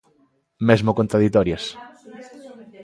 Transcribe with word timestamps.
Mesmo 0.69 0.91
contraditorias. 0.99 1.63